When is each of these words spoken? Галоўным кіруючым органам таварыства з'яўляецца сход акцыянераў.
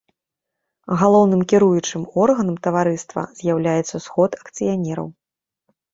Галоўным 1.01 1.41
кіруючым 1.51 2.07
органам 2.23 2.57
таварыства 2.69 3.21
з'яўляецца 3.43 3.95
сход 4.07 4.31
акцыянераў. 4.45 5.07